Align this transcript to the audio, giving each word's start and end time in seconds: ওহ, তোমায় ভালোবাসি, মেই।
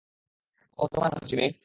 ওহ, 0.79 0.87
তোমায় 0.93 1.11
ভালোবাসি, 1.11 1.35
মেই। 1.35 1.51